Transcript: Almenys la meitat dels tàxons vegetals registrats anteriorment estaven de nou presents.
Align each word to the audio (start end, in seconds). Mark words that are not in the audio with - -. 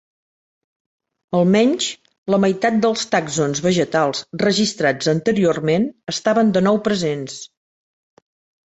Almenys 1.39 1.89
la 2.35 2.39
meitat 2.45 2.79
dels 2.87 3.05
tàxons 3.13 3.61
vegetals 3.69 4.25
registrats 4.47 5.13
anteriorment 5.15 5.89
estaven 6.17 6.53
de 6.59 6.67
nou 6.71 6.83
presents. 6.91 7.43